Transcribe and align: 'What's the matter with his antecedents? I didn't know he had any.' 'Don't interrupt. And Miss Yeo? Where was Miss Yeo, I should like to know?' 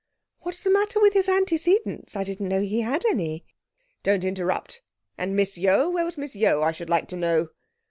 'What's 0.39 0.63
the 0.63 0.71
matter 0.71 0.99
with 0.99 1.13
his 1.13 1.29
antecedents? 1.29 2.15
I 2.15 2.23
didn't 2.23 2.49
know 2.49 2.61
he 2.61 2.81
had 2.81 3.05
any.' 3.05 3.45
'Don't 4.01 4.23
interrupt. 4.23 4.81
And 5.15 5.35
Miss 5.35 5.59
Yeo? 5.59 5.91
Where 5.91 6.05
was 6.05 6.17
Miss 6.17 6.35
Yeo, 6.35 6.63
I 6.63 6.71
should 6.71 6.89
like 6.89 7.07
to 7.09 7.15
know?' 7.15 7.49